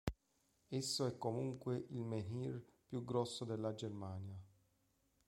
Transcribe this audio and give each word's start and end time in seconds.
Esso 0.71 1.05
è 1.05 1.15
comunque 1.15 1.85
il 1.89 2.03
menhir 2.03 2.59
più 2.87 3.05
grosso 3.05 3.45
della 3.45 3.75
Germania. 3.75 4.35